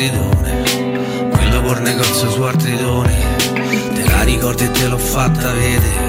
[0.00, 0.30] Mattaro,
[1.30, 3.12] quello col negozio su Artridone,
[3.92, 6.08] te la ricordi e te l'ho fatta vedere,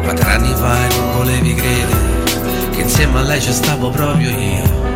[0.00, 4.94] quattro anni fa e non volevi credere, che insieme a lei ci stavo proprio io,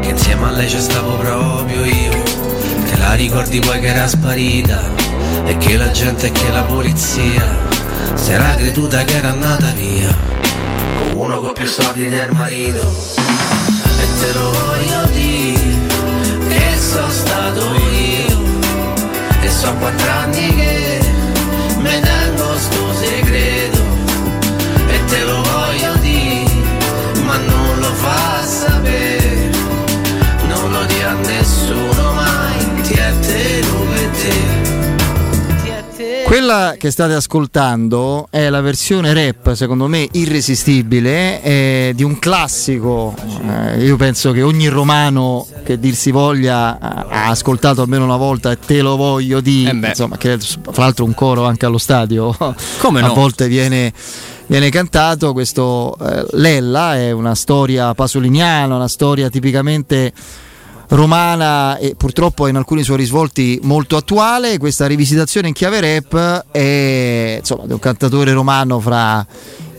[0.00, 2.22] che insieme a lei ci stavo proprio io,
[2.84, 4.78] te la ricordi poi che era sparita,
[5.46, 7.48] e che la gente e che la polizia,
[8.12, 10.14] si era creduta che era andata via,
[10.98, 13.14] con uno con più soldi del marito.
[13.98, 15.85] E te lo voglio dire
[16.96, 18.44] sono stato io.
[19.42, 21.00] E so quattro anni che
[21.78, 23.55] me tengo sto segreto
[36.46, 43.16] Quella che state ascoltando è la versione rap, secondo me irresistibile, eh, di un classico.
[43.74, 48.14] Eh, io penso che ogni romano che dir si voglia ha ha ascoltato almeno una
[48.14, 49.72] volta e te lo voglio dire.
[49.72, 52.32] Eh insomma, che fra l'altro un coro anche allo stadio.
[52.78, 53.14] Come A no?
[53.14, 53.92] volte viene,
[54.46, 55.32] viene cantato.
[55.32, 60.12] Questo eh, Lella è una storia pasoliniana, una storia tipicamente
[60.88, 64.58] romana e purtroppo in alcuni suoi risvolti molto attuale.
[64.58, 69.26] Questa rivisitazione in chiave rap è insomma, di un cantatore romano fra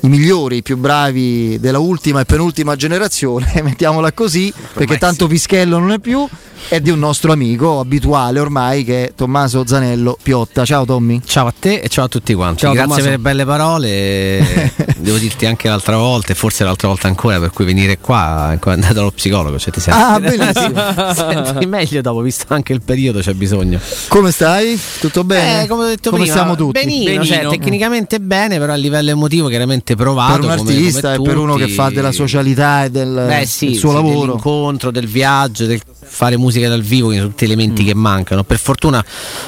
[0.07, 5.77] i migliori, i più bravi della ultima e penultima generazione, mettiamola così, perché tanto Pischello
[5.77, 6.25] non è più,
[6.69, 10.65] è di un nostro amico abituale ormai che è Tommaso Zanello Piotta.
[10.65, 11.21] Ciao Tommy.
[11.23, 12.61] Ciao a te e ciao a tutti quanti.
[12.61, 13.09] Ciao, Grazie Tommaso.
[13.09, 14.73] per le belle parole.
[14.97, 18.69] Devo dirti anche l'altra volta, e forse l'altra volta ancora, per cui venire qua è
[18.69, 19.59] andato dallo psicologo.
[19.59, 21.13] Cioè ti senti, Ah, benissimo.
[21.13, 23.79] senti meglio dopo, visto anche il periodo, c'è bisogno.
[24.07, 24.79] Come stai?
[24.99, 25.63] Tutto bene?
[25.63, 26.71] Eh, come ho detto Come prima, siamo tutti?
[26.79, 27.49] benino, cioè, Benino.
[27.51, 30.33] tecnicamente bene, però a livello emotivo chiaramente provato.
[30.39, 33.75] per un artista e per uno che fa della socialità e del, Beh, sì, del
[33.75, 34.19] suo sì, lavoro.
[34.25, 37.85] dell'incontro, del viaggio, del fare musica dal vivo, quindi tutti elementi Mm.
[37.85, 38.43] che mancano.
[38.43, 39.03] Per fortuna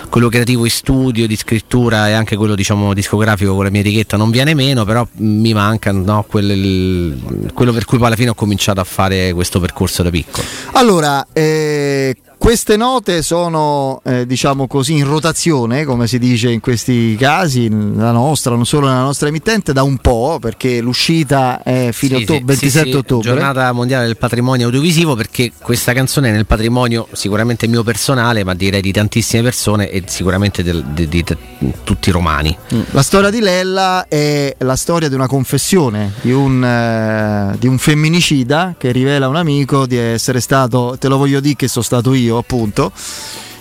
[0.09, 4.17] quello creativo in studio, di scrittura e anche quello diciamo discografico con la mia etichetta
[4.17, 8.35] non viene meno, però mi manca no, quel- quello per cui poi alla fine ho
[8.35, 10.45] cominciato a fare questo percorso da piccolo.
[10.73, 12.15] Allora, eh,
[12.49, 18.09] queste note sono, eh, diciamo così, in rotazione, come si dice in questi casi, la
[18.09, 22.55] nostra, non solo nella nostra emittente, da un po', perché l'uscita è fine Sì, ottobre,
[22.55, 23.29] sì, 27 sì, ottobre.
[23.29, 28.55] Giornata mondiale del patrimonio audiovisivo perché questa canzone è nel patrimonio sicuramente mio personale, ma
[28.55, 31.23] direi di tantissime persone e sicuramente del- di, di-
[31.59, 32.57] di tutti i romani.
[32.73, 32.81] Mm.
[32.93, 37.77] La storia di Lella è la storia di una confessione di un, eh, di un
[37.77, 41.85] femminicida che rivela a un amico di essere stato, te lo voglio dire che sono
[41.85, 42.91] stato io appunto,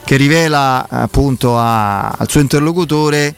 [0.05, 3.35] che rivela appunto a- al suo interlocutore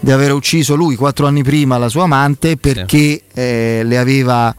[0.00, 4.54] di aver ucciso lui quattro anni prima la sua amante perché eh, le aveva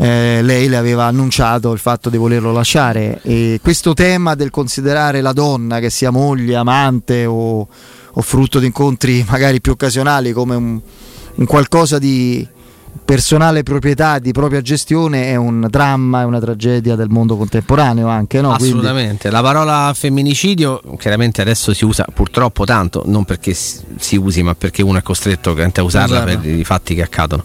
[0.00, 3.20] eh, lei le aveva annunciato il fatto di volerlo lasciare.
[3.22, 7.66] E questo tema del considerare la donna che sia moglie, amante o,
[8.12, 10.80] o frutto di incontri magari più occasionali come un,
[11.34, 12.46] un qualcosa di
[13.04, 18.40] personale proprietà, di propria gestione è un dramma, è una tragedia del mondo contemporaneo anche,
[18.40, 18.48] no?
[18.56, 24.16] Quindi- Assolutamente, la parola femminicidio chiaramente adesso si usa purtroppo tanto, non perché si si
[24.16, 26.36] usi ma perché uno è costretto a usarla Usarla.
[26.38, 27.42] per i fatti che accadono.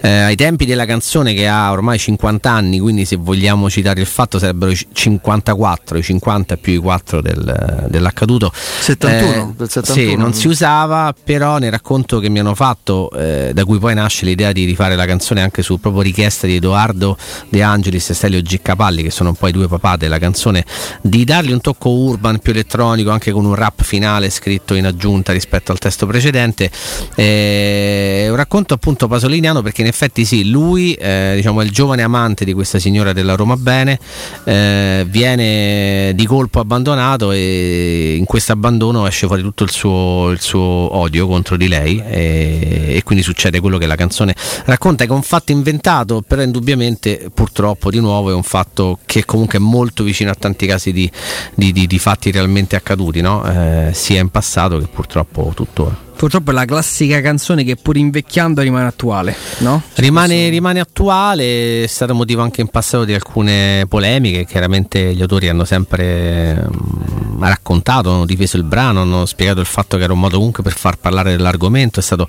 [0.00, 4.06] Eh, ai tempi della canzone che ha ormai 50 anni, quindi se vogliamo citare il
[4.06, 8.50] fatto sarebbero i 54, i 50 più i 4 del- dell'accaduto.
[8.52, 10.10] 71, del 71.
[10.10, 13.94] Sì, non si usava, però nel racconto che mi hanno fatto, eh, da cui poi
[13.94, 17.16] nasce l'idea di rifare la canzone anche su proprio richiesta di Edoardo
[17.48, 18.60] De Angelis e Stelio G.
[18.62, 20.64] Capalli, che sono un po' i due papà della canzone,
[21.00, 25.32] di dargli un tocco urban più elettronico, anche con un rap finale scritto in aggiunta
[25.32, 26.70] rispetto al testo precedente.
[27.14, 32.02] Eh, un racconto appunto pasoliniano perché in effetti sì, lui eh, diciamo, è il giovane
[32.02, 33.98] amante di questa signora della Roma Bene,
[34.44, 40.40] eh, viene di colpo abbandonato e in questo abbandono esce fuori tutto il suo, il
[40.40, 44.34] suo odio contro di lei e, e quindi succede quello che la canzone
[44.72, 49.24] racconta, che è un fatto inventato, però indubbiamente purtroppo di nuovo è un fatto che
[49.24, 51.10] comunque è molto vicino a tanti casi di,
[51.54, 53.44] di- di- di fatti realmente accaduti, no?
[53.44, 56.10] Eh, sia in passato che purtroppo tuttora.
[56.22, 59.82] Purtroppo è la classica canzone che pur invecchiando rimane attuale, no?
[59.94, 65.48] Rimane, rimane attuale, è stato motivo anche in passato di alcune polemiche, chiaramente gli autori
[65.48, 70.20] hanno sempre mm, raccontato, hanno difeso il brano, hanno spiegato il fatto che era un
[70.20, 72.28] modo comunque per far parlare dell'argomento, è stato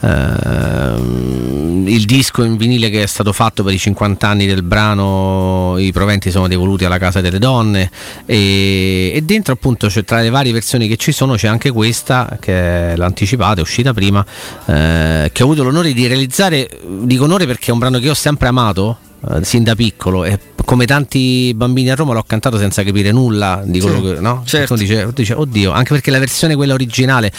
[0.00, 5.76] ehm, il disco in vinile che è stato fatto per i 50 anni del brano,
[5.78, 7.90] i proventi sono devoluti alla Casa delle Donne
[8.26, 12.36] e, e dentro appunto c'è, tra le varie versioni che ci sono c'è anche questa
[12.40, 14.24] che è l'anticipata, è uscita prima,
[14.66, 16.68] eh, che ho avuto l'onore di realizzare,
[17.00, 18.98] dico onore perché è un brano che ho sempre amato.
[19.30, 20.38] eh, Sin da piccolo e
[20.70, 24.42] come tanti bambini a Roma l'ho cantato senza capire nulla di quello Sì, che no?
[24.46, 24.76] certo.
[24.76, 27.32] Dice, dice, oddio, anche perché la versione quella originale,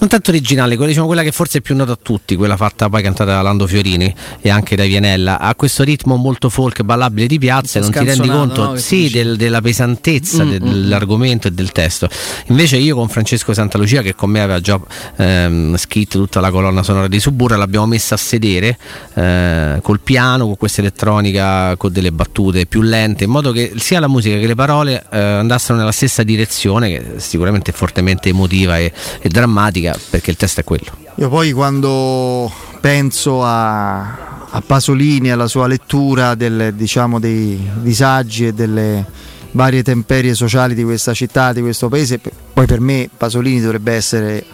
[0.00, 2.90] non tanto originale, quella, diciamo, quella che forse è più nota a tutti, quella fatta
[2.90, 7.26] poi cantata da Lando Fiorini e anche da Vianella, ha questo ritmo molto folk ballabile
[7.26, 8.76] di piazza e non ti rendi conto no?
[8.76, 10.70] Sì, del- della pesantezza Mm, de- mm, mm.
[10.70, 12.06] dell'argomento e del testo.
[12.48, 14.78] Invece io con Francesco Santalucia, che con me aveva già
[15.16, 18.76] ehm, scritto tutta la colonna sonora di Suburra, l'abbiamo messa a sedere
[19.14, 24.00] eh, col piano, con questa elettronica, con delle battute più lente, in modo che sia
[24.00, 28.78] la musica che le parole eh, andassero nella stessa direzione, che sicuramente è fortemente emotiva
[28.78, 30.90] e, e drammatica, perché il testo è quello.
[31.14, 32.50] Io poi quando
[32.80, 39.06] penso a, a Pasolini, alla sua lettura del- diciamo, dei disagi e delle
[39.52, 42.18] varie temperie sociali di questa città, di questo paese,
[42.52, 44.44] poi per me Pasolini dovrebbe essere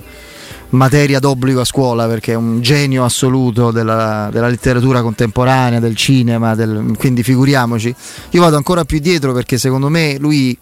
[0.70, 6.54] materia d'obbligo a scuola perché è un genio assoluto della, della letteratura contemporanea, del cinema,
[6.54, 7.94] del- quindi figuriamoci.
[8.30, 10.56] Io vado ancora più dietro perché secondo me lui,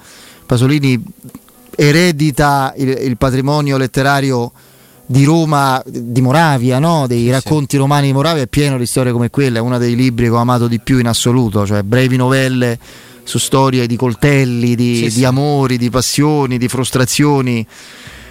[0.47, 1.03] Pasolini,
[1.75, 4.51] eredita il, il patrimonio letterario
[5.11, 7.07] di Roma, di Moravia, no?
[7.07, 10.25] dei racconti romani di Moravia, è pieno di storie come quella, è uno dei libri
[10.27, 12.79] che ho amato di più in assoluto, cioè brevi novelle
[13.23, 15.25] su storie di coltelli, di, Sì, di sì.
[15.25, 17.67] amori, di passioni, di frustrazioni,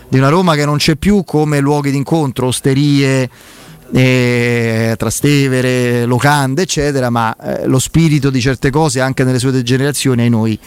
[0.09, 3.29] di una Roma che non c'è più come luoghi d'incontro, osterie,
[3.93, 10.23] eh, Trastevere, locande, eccetera, ma eh, lo spirito di certe cose anche nelle sue generazioni
[10.23, 10.57] ai noi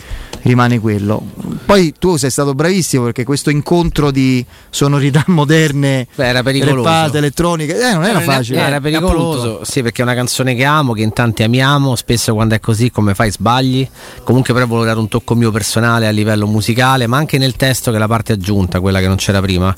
[0.42, 1.22] rimane quello.
[1.64, 7.92] Poi tu sei stato bravissimo perché questo incontro di sonorità moderne, Beh, era elettroniche, eh,
[7.92, 8.60] non era facile.
[8.60, 9.64] Era eh, pericoloso, appunto.
[9.64, 11.94] sì, perché è una canzone che amo, che in tanti amiamo.
[11.96, 13.86] Spesso quando è così, come fai, sbagli.
[14.24, 17.90] Comunque, però, volevo dare un tocco mio personale a livello musicale, ma anche nel testo,
[17.90, 19.74] che è la parte aggiunta, quella che non c'era prima,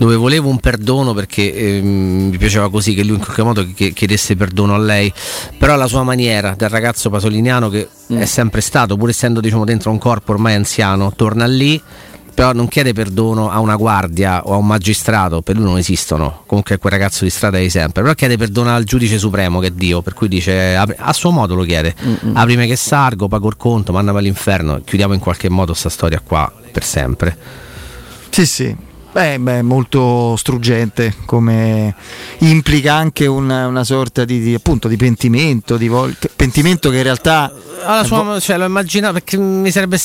[0.00, 3.92] dove volevo un perdono perché ehm, mi piaceva così che lui in qualche modo chi-
[3.92, 5.12] chiedesse perdono a lei.
[5.58, 9.90] Però la sua maniera del ragazzo pasoliniano, che è sempre stato, pur essendo diciamo dentro
[9.90, 11.80] un corpo ormai anziano, torna lì
[12.32, 16.44] però non chiede perdono a una guardia o a un magistrato, per lui non esistono,
[16.46, 19.66] comunque è quel ragazzo di strada di sempre, però chiede perdono al giudice supremo che
[19.66, 21.94] è Dio, per cui dice, a suo modo lo chiede,
[22.32, 26.50] aprimi che sargo, pago il conto, mandami all'inferno, chiudiamo in qualche modo questa storia qua
[26.72, 27.36] per sempre.
[28.30, 28.88] Sì, sì.
[29.12, 31.92] Beh, beh, molto struggente, come
[32.38, 37.02] implica anche una, una sorta di, di, appunto, di pentimento, di vol- pentimento che in
[37.02, 37.52] realtà
[37.82, 39.98] Alla sua, cioè, lo immaginavo perché mi sarebbe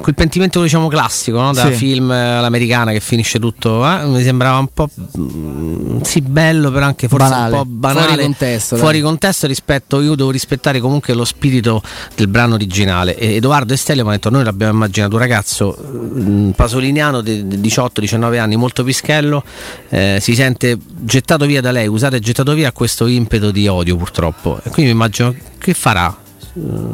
[0.00, 1.52] quel pentimento diciamo classico no?
[1.52, 1.72] da Sì.
[1.72, 4.04] film eh, all'americana che finisce tutto eh?
[4.06, 4.88] mi sembrava un po'
[5.18, 7.56] mm, sì bello però anche forse Banale.
[7.56, 11.82] un po' banale Fuori contesto, fuori contesto rispetto io devo rispettare comunque lo spirito
[12.14, 15.76] del brano originale e Edoardo e Stelio mi hanno detto noi l'abbiamo immaginato un ragazzo
[15.78, 19.42] mm, pasoliniano di di 18-19 anni molto pischello
[19.88, 23.66] eh, si sente gettato via da lei usato e gettato via a questo impeto di
[23.68, 26.24] odio purtroppo e quindi mi immagino che farà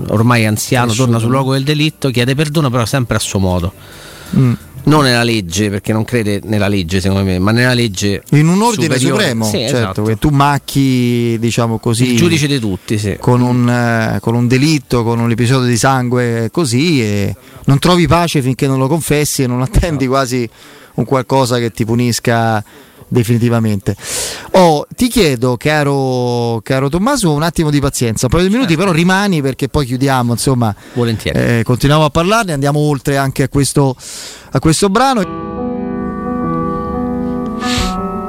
[0.09, 3.73] ormai anziano, torna sul luogo del delitto, chiede perdono però sempre a suo modo.
[4.37, 4.53] mm,
[4.85, 8.23] Non nella legge, perché non crede nella legge secondo me, ma nella legge...
[8.31, 9.21] in un ordine superiore.
[9.23, 10.03] supremo, Sì, certo, esatto.
[10.03, 13.17] che tu macchi, diciamo così, Il giudice di tutti, sì.
[13.21, 17.37] con, un, eh, con un delitto, con un episodio di sangue così e
[17.67, 20.49] non trovi pace finché non lo confessi e non attendi quasi
[20.95, 22.63] un qualcosa che ti punisca
[23.13, 23.95] definitivamente.
[24.53, 28.91] Oh, ti chiedo, caro, caro Tommaso, un attimo di pazienza, un paio di minuti, però
[28.91, 31.39] rimani perché poi chiudiamo, insomma, Volentieri.
[31.39, 33.95] eh, continuiamo a parlarne, andiamo oltre anche a questo,
[34.51, 35.51] a questo brano.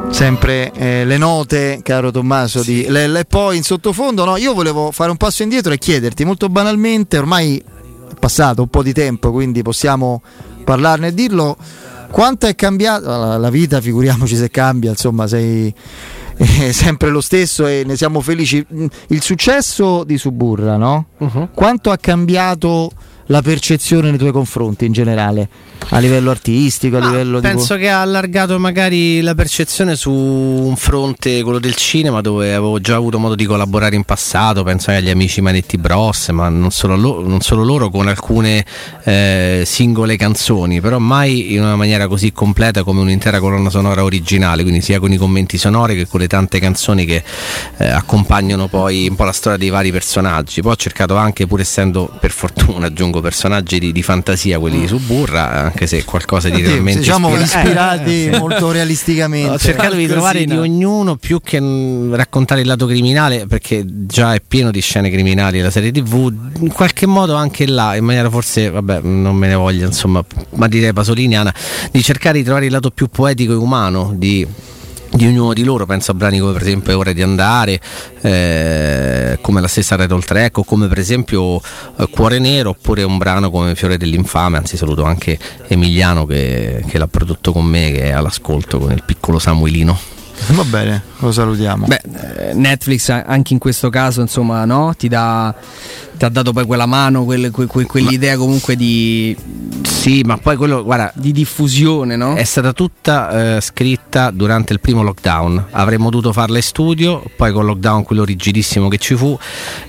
[0.09, 4.25] Sempre eh, le note, caro Tommaso, di Lella e poi in sottofondo.
[4.25, 8.67] No, io volevo fare un passo indietro e chiederti molto banalmente, ormai è passato un
[8.67, 10.21] po' di tempo, quindi possiamo
[10.63, 11.57] parlarne e dirlo.
[12.13, 15.74] Quanto è cambiata la, vita, figuriamoci se cambia, insomma, sei
[16.38, 18.63] eh, sempre lo stesso e ne siamo felici.
[19.08, 21.08] Il successo di Suburra, no?
[21.17, 21.50] Mhm.
[21.55, 22.91] Quanto ha cambiato
[23.27, 25.47] la percezione nei tuoi confronti in generale,
[25.89, 30.75] a livello artistico, a Ma livello penso che ha allargato magari la percezione su un
[30.75, 35.09] fronte, quello del cinema, dove avevo già avuto modo di collaborare in passato, penso agli
[35.09, 38.65] amici Manetti Bros, ma non solo, lo- non solo loro, con alcune
[39.03, 44.63] eh, singole canzoni, però mai in una maniera così completa come un'intera colonna sonora originale,
[44.63, 47.23] quindi sia con i commenti sonori che con le tante canzoni che
[47.77, 50.61] eh, accompagnano poi un po' la storia dei vari personaggi.
[50.61, 54.88] Poi ho cercato anche, pur essendo per fortuna aggiungo personaggi di, di fantasia, quelli di
[54.88, 59.50] Suburra, anche se qualcosa di Sì, realmente diciamo ispira- ispirati Eh, molto realisticamente.
[59.50, 64.34] Ho cercato di trovare di ognuno più che mm, raccontare il lato criminale, perché già
[64.34, 66.32] è pieno di scene criminali la serie TV.
[66.60, 70.24] In qualche modo anche là, in maniera forse, vabbè, non me ne voglio, insomma,
[70.55, 71.53] ma direi pasoliniana,
[71.91, 74.46] di cercare di trovare il lato più poetico e umano di
[75.13, 77.79] di ognuno di loro, penso a brani come per esempio È ora di andare,
[78.22, 83.17] eh, come la stessa Retro Track o come per esempio eh, Cuore Nero oppure un
[83.17, 88.03] brano come Fiore dell'Infame, anzi saluto anche Emiliano che, che l'ha prodotto con me, che
[88.05, 89.98] è all'ascolto con il piccolo Samuelino.
[90.48, 91.86] Va bene, lo salutiamo.
[91.86, 92.01] Beh,
[92.50, 94.93] eh, Netflix anche in questo caso, insomma, no?
[94.98, 95.55] Ti dà
[96.17, 99.36] ti ha dato poi quella mano, quel, que, que, quell'idea comunque di.
[100.03, 102.36] Sì, ma poi quello, guarda, di diffusione, no?
[102.36, 105.67] È stata tutta eh, scritta durante il primo lockdown.
[105.72, 109.39] Avremmo dovuto farla in studio, poi con lockdown quello rigidissimo che ci fu,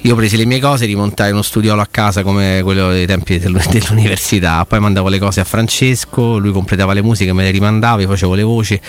[0.02, 4.64] io presi le mie cose, rimontai uno studiolo a casa come quello dei tempi dell'università,
[4.66, 8.35] poi mandavo le cose a Francesco, lui completava le musiche, me le rimandava, io facevo
[8.35, 8.80] le voci.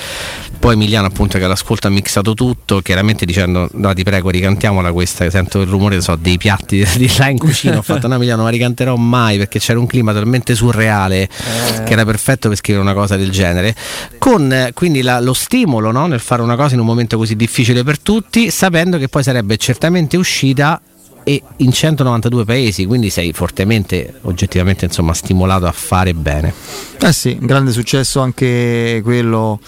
[0.59, 5.27] Poi Emiliano appunto che all'ascolto ha mixato tutto, chiaramente dicendo no ti prego ricantiamola questa,
[5.31, 8.51] sento il rumore so, dei piatti di là in cucina, ho fatto no Emiliano non
[8.51, 11.83] la ricanterò mai perché c'era un clima talmente surreale eh.
[11.83, 13.75] che era perfetto per scrivere una cosa del genere,
[14.17, 16.07] con quindi la, lo stimolo no?
[16.07, 19.57] nel fare una cosa in un momento così difficile per tutti, sapendo che poi sarebbe
[19.57, 20.81] certamente uscita
[21.27, 26.53] e in 192 paesi, quindi sei fortemente, oggettivamente insomma, stimolato a fare bene.
[26.99, 29.59] Eh sì, grande successo anche quello,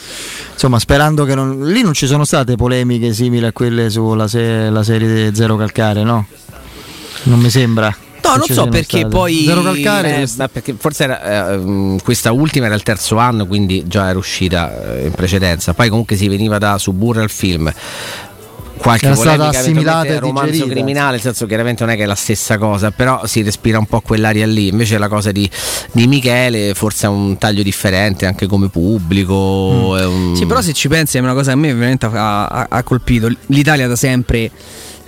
[0.53, 4.71] insomma, sperando che non, lì non ci sono state polemiche simili a quelle sulla se,
[4.83, 6.27] serie Zero Calcare, no?
[7.23, 8.05] Non mi sembra.
[8.23, 9.07] No, non so perché state.
[9.07, 9.43] poi.
[9.45, 10.21] Zero calcare.
[10.21, 14.95] Eh, perché forse era, eh, questa ultima era il terzo anno, quindi già era uscita
[14.97, 15.73] eh, in precedenza.
[15.73, 17.71] Poi comunque si veniva da Suburra al film
[18.77, 20.73] qualche era stata assimilata e romanzo digerita.
[20.73, 23.85] criminale, nel senso chiaramente non è che è la stessa cosa, però si respira un
[23.85, 24.69] po' quell'aria lì.
[24.69, 25.49] Invece la cosa di,
[25.91, 29.95] di Michele forse ha un taglio differente anche come pubblico.
[29.95, 30.29] Mm.
[30.29, 30.35] Un...
[30.35, 32.83] Sì, però se ci pensi è una cosa che a me veramente ha, ha, ha
[32.83, 33.29] colpito.
[33.47, 34.51] L'Italia da sempre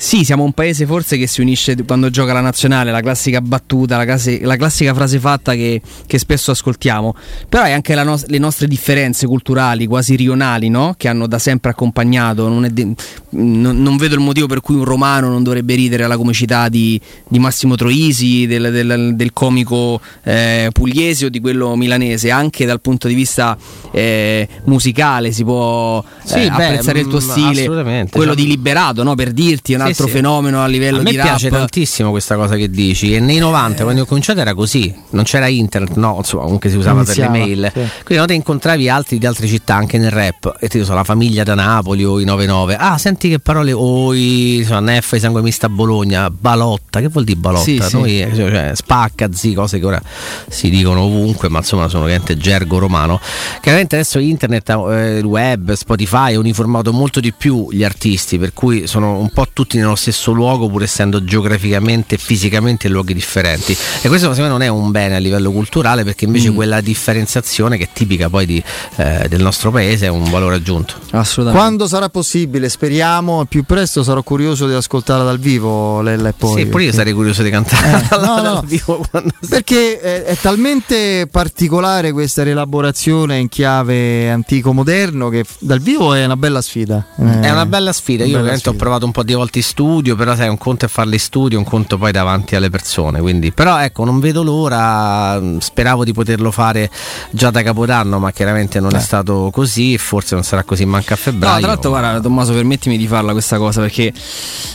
[0.02, 3.98] sì, siamo un paese forse che si unisce quando gioca la nazionale, la classica battuta,
[3.98, 7.14] la, classe, la classica frase fatta che, che, spesso ascoltiamo,
[7.50, 10.96] però è anche no- le nostre differenze culturali, quasi rionali, no?
[10.96, 12.48] che hanno da sempre accompagnato.
[12.48, 12.94] Non, de-
[13.32, 17.00] non, non, vedo il motivo per cui un romano non dovrebbe ridere alla comicità di,
[17.28, 22.80] di Massimo Troisi, del, del, del comico eh, pugliese o di quello milanese, anche dal
[22.80, 23.58] punto di vista
[23.92, 28.36] eh, musicale si può sì, eh, beh, apprezzare il tuo mm, stile, quello cioè...
[28.36, 29.16] di liberato, no?
[29.16, 31.28] per dirti un altro sì, fenomeno a livello a di rap.
[31.28, 33.14] Piace tantissimo questa cosa che dici.
[33.14, 33.84] E nei 90, eh.
[33.84, 34.94] quando ho cominciato, era così.
[35.12, 37.72] Non c'era internet, no, insomma, comunque si usava Iniziava, per le mail.
[37.74, 37.80] Sì.
[37.80, 40.56] Quindi non te incontravi altri di altre città anche nel rap.
[40.60, 42.76] E ti so, la famiglia da Napoli o i 99.
[42.76, 43.72] Ah, senti che parole.
[43.72, 47.00] O i insomma, Neffa, i sangue mista a Bologna, balotta.
[47.00, 47.64] Che vuol dire balotta?
[47.64, 50.02] Sì, Noi, cioè, spacca, zi, cose che ora
[50.48, 53.20] si dicono ovunque, ma insomma sono ovviamente gergo romano.
[53.62, 58.88] Chiaramente adesso internet, eh, web, Spotify ha uniformato molto di più gli artisti, per cui
[58.88, 63.76] sono un po' tutti nello stesso luogo pur essendo geograficamente e fisicamente in luoghi differenti.
[64.02, 66.56] E questo secondo me non è un bene a livello culturale perché invece mm.
[66.56, 68.64] quella differenziazione che è tipica poi di,
[68.96, 70.94] eh, del nostro paese è un valore aggiunto.
[71.12, 71.52] Assolutamente.
[71.52, 72.70] Quando sarà possibile?
[72.70, 73.46] Speriamo.
[73.46, 76.62] Più presto sarò curioso di ascoltarla dal vivo Lella e poi.
[76.62, 79.06] Sì pure io sarei curioso di cantare eh, no, dal no, vivo
[79.50, 86.38] perché è, è, talmente particolare questa rielaborazione in chiave antico-moderno che dal vivo è una
[86.38, 87.06] bella sfida.
[87.18, 88.24] Eh, è una bella sfida.
[88.24, 91.14] io ovviamente ho provato un po' di volte studio, però sai, un conto è farli
[91.14, 93.22] in studio, un conto poi davanti alle persone.
[93.22, 95.40] Quindi, però ecco, non vedo l'ora.
[95.60, 96.90] Speravo di poterlo fare
[97.30, 98.98] già da Capodanno, ma chiaramente non eh.
[98.98, 99.98] è stato così.
[99.98, 101.54] Forse non sarà così manca a febbraio.
[101.54, 104.12] No, tra l'altro, guarda, Tommaso, permettimi di farla questa cosa perché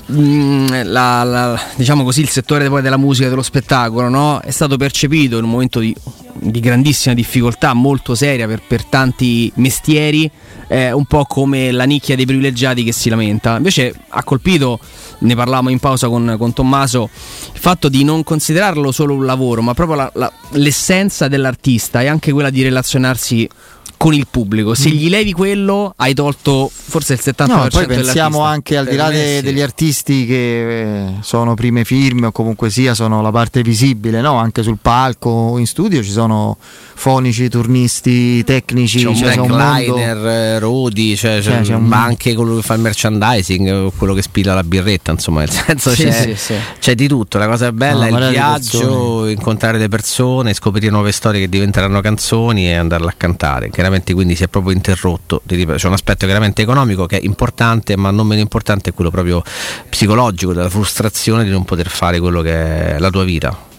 [0.07, 4.41] mh, mm, la, la, diciamo così, il settore poi della musica e dello spettacolo no?
[4.41, 5.95] è stato percepito in un momento di,
[6.37, 10.31] di grandissima difficoltà, molto seria per, per tanti mestieri
[10.69, 13.57] eh, un po' come la nicchia dei privilegiati che si lamenta.
[13.57, 14.79] Invece ha colpito,
[15.19, 17.09] ne parlavamo in pausa con, con Tommaso,
[17.53, 22.07] il fatto di non considerarlo solo un lavoro, ma proprio la, la, l'essenza dell'artista è
[22.07, 23.49] anche quella di relazionarsi
[24.05, 24.75] con il pubblico.
[24.75, 24.93] Se mm.
[24.93, 29.09] gli levi quello, hai tolto forse il 70% no, poi pensiamo anche al di là
[29.09, 34.21] de- degli artisti che eh, sono prime firme o comunque sia sono la parte visibile,
[34.21, 34.35] no?
[34.35, 36.59] Anche sul palco o in studio ci sono
[36.95, 40.29] fonici, turnisti, tecnici, c'è un cioè, backliner, mondo...
[40.29, 41.85] Eh, Rodi, cioè, cioè, c'è un...
[41.85, 45.91] ma anche quello che fa il merchandising, quello che spilla la birretta, insomma, nel senso
[45.91, 46.55] sì, c'è, sì, sì.
[46.79, 47.39] c'è, di tutto.
[47.39, 52.03] La cosa bella no, è il viaggio, incontrare le persone, scoprire nuove storie che diventeranno
[52.03, 53.71] canzoni e andarle a cantare.
[53.71, 58.11] Chiaramente quindi si è proprio interrotto, c'è un aspetto chiaramente economico che è importante, ma
[58.11, 59.43] non meno importante è quello proprio
[59.89, 63.73] psicologico, della frustrazione di non poter fare quello che è la tua vita.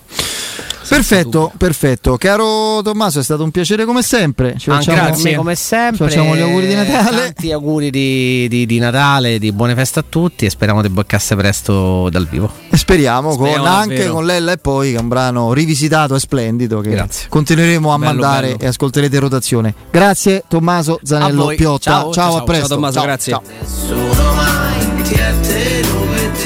[0.88, 2.18] Perfetto, perfetto.
[2.18, 4.56] Caro Tommaso, è stato un piacere come sempre.
[4.58, 6.10] Ci facciamo, grazie come sempre.
[6.10, 7.18] Ci facciamo gli auguri di Natale.
[7.18, 11.36] Tanti auguri di, di, di, Natale, di buone feste a tutti e speriamo di boccasse
[11.36, 12.50] presto dal vivo.
[12.72, 16.82] Speriamo, speriamo con, anche con Lella e poi, che è un brano rivisitato e splendido
[16.82, 17.28] che grazie.
[17.30, 18.60] continueremo a bello, mandare bello.
[18.60, 19.74] e ascolterete rotazione.
[19.92, 21.92] Grazie Tommaso Zanello Piotta.
[21.92, 22.68] Ciao, ciao, ciao, a presto.
[22.68, 23.32] Ciao Tommaso, ciao, grazie.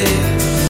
[0.08, 0.29] Ciao.